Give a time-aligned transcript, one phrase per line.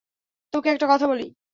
[0.53, 1.25] তোকে একটা কথা বলি।